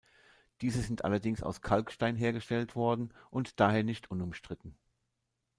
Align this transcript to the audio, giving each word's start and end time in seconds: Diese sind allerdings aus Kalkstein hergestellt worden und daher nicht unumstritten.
Diese 0.61 0.81
sind 0.81 1.05
allerdings 1.05 1.43
aus 1.43 1.61
Kalkstein 1.61 2.15
hergestellt 2.15 2.75
worden 2.75 3.13
und 3.29 3.59
daher 3.59 3.83
nicht 3.83 4.09
unumstritten. 4.09 4.75